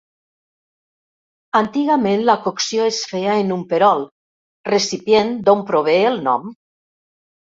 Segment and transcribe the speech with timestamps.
[1.59, 4.01] Antigament la cocció es feia en un perol,
[4.69, 6.49] recipient d'on prové el nom.